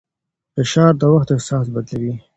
فشار 0.55 0.93
د 1.01 1.03
وخت 1.13 1.29
احساس 1.35 1.65
بدلوي. 1.73 2.13